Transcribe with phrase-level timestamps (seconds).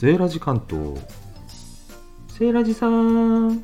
[0.00, 0.98] セーラジ関東。
[2.28, 3.48] セーラジさん。
[3.50, 3.58] は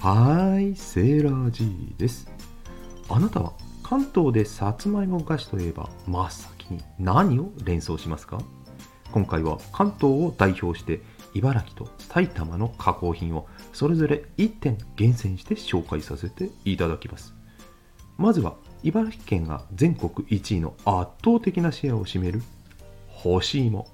[0.00, 2.28] ーいセーラジです。
[3.08, 3.52] あなたは
[3.84, 8.42] 関東でさつまいも菓子といえば真っ先に何を連想しますか？
[9.12, 11.02] 今回は関東を代表して
[11.34, 17.32] 茨城と埼玉の加工品をそれぞれ1点厳選して紹介させていただきます。
[18.18, 22.42] まずは茨城県が全国1位の圧倒的なシェアを占める
[23.06, 23.86] 干し芋。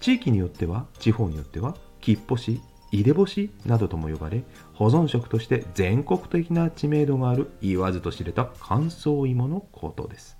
[0.00, 2.60] 地域によっては地方によってはきっぽし
[2.92, 10.36] 入れ干しなどとも呼ばれ保存食として全国的な知名度がある言わずと知れた乾燥芋のことです。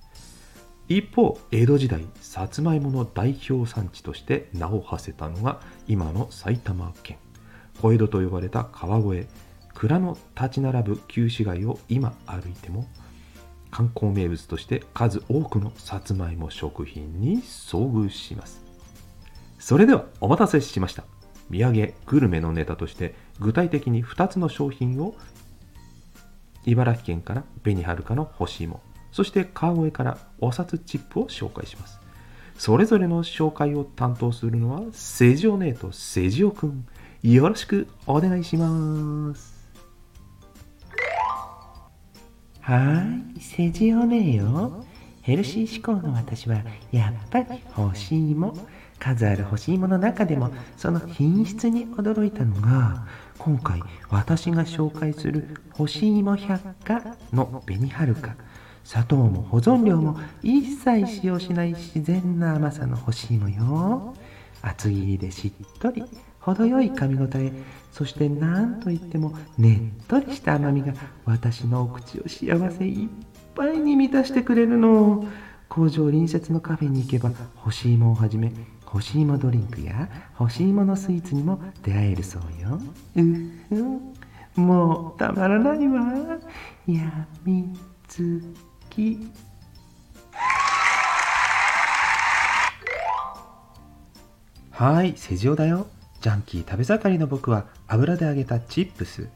[0.89, 7.19] 一方江戸時代さつまいもの代表産地として名を馳せたのが今の埼玉県。
[7.83, 9.27] 小江戸と呼ばれた川越。
[9.75, 12.87] 蔵の立ち並ぶ旧市街を今歩いても
[13.71, 18.66] 観光名物として数多くのさつまいも食品に遭遇します。
[19.67, 21.03] それではお待たせしました。
[21.51, 25.17] 土産グルメのネタとして具体的に2つの商品を
[26.67, 31.99] 茨城県から紅はるかの干し芋そして川越からお札チップを紹介します。
[32.57, 36.87] それぞれの紹介を担当するのはセジオ姉とセジオくん。
[37.25, 39.69] よろしくお願いします。
[42.61, 43.03] は
[43.37, 44.85] いセジオ姉よ。
[45.27, 48.57] ヘルシー志向の私はやっぱり干し芋
[49.01, 53.05] 数ある干し芋の中でもその品質に驚いたのが
[53.37, 58.37] 今回私が紹介する干し芋百科の紅はるか。
[58.85, 64.15] 砂糖も保存料も一切使用しない自然な甘さの干し芋よ。
[64.63, 66.05] 厚切りでしっとり
[66.39, 67.53] 程よい噛み応え
[67.91, 70.93] そして何といってもねっとりした甘みが
[71.25, 73.09] 私のお口を幸せいっ
[73.57, 75.25] ぱいに満たしてくれるの
[75.69, 78.53] 工場隣接のカフェに行けば干し芋をはじめ
[78.85, 82.81] 干し芋ドリンクや干し芋のスイーツにも出会えるそうよ。
[83.17, 83.23] う
[84.55, 86.39] ふもうたまらないわ。
[86.87, 88.43] やみつ
[88.91, 89.29] き。
[94.71, 95.89] はいセジオだよ。
[96.21, 99.29] ジャンキー食べ盛りの僕は油で揚げたチップス。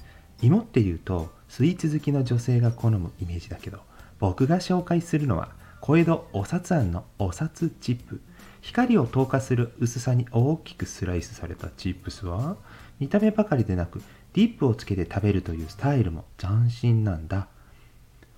[0.42, 3.89] 芋っていうとスイーツ好きの女性が好むイメージだけど。
[4.20, 5.50] 僕が紹介するのは
[5.81, 8.20] 小江戸お札あんのお札チップ。
[8.60, 12.58] 光を透過する薄さに大きくスライスされたチップスは
[12.98, 14.03] 見た目ばかりでなく
[14.34, 17.48] ディップをつけて食べるというスタイルも斬新なんだ。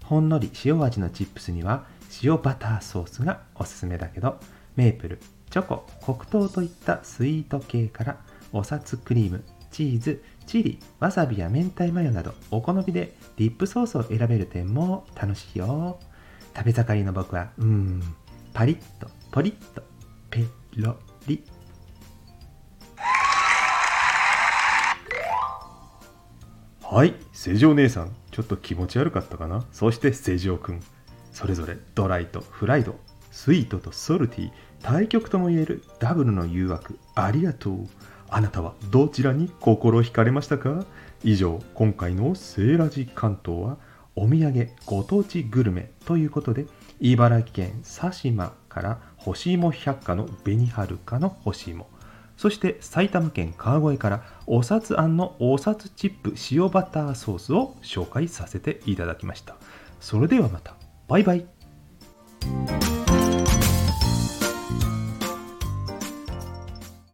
[0.04, 1.84] ほんのり塩味のチップスには
[2.22, 4.38] 塩バターソースがおすすめだけど
[4.76, 5.18] メープル
[5.50, 8.16] チョコ黒糖といったスイート系から
[8.52, 15.98] お札クリームチーズチリわさびや明太マヨなどお好みでディップソースを選べる点も楽しいよ。
[16.54, 18.02] 食べ盛りの僕はうん
[18.52, 19.82] パリッとポリッと
[20.30, 20.44] ペ
[20.76, 20.96] ロ
[21.26, 21.42] リ。
[26.82, 28.14] はい成城姉さん。
[28.30, 29.64] ちょっと気持ち悪かったかな？
[29.72, 30.80] そして成城くん。
[31.32, 32.96] それぞれドライとフライド。
[33.30, 34.50] スイートとソルティ
[34.82, 36.98] 対極ともいえるダブルの誘惑。
[37.14, 37.88] ありがとう。
[38.34, 40.86] あなたはどちらに心惹かれましたか？
[41.22, 43.76] 以上今回のセーラジ関東は
[44.16, 46.64] お土産ご当地グルメということで
[46.98, 51.90] 茨城県佐島から干し芋百科の紅はるかの干し芋。
[52.38, 59.56] そして埼玉県川越からお札あんのお札チップ塩バターソースを紹介させていただきました。
[60.00, 60.74] それではまた。
[61.06, 61.46] バイバイ。